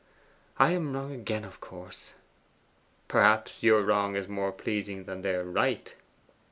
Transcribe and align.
'I 0.57 0.71
am 0.71 0.93
wrong 0.93 1.13
again, 1.13 1.45
of 1.45 1.59
course.' 1.61 2.13
'Perhaps 3.07 3.61
your 3.61 3.83
wrong 3.83 4.15
is 4.15 4.27
more 4.27 4.51
pleasing 4.51 5.03
than 5.03 5.21
their 5.21 5.43
right. 5.43 5.93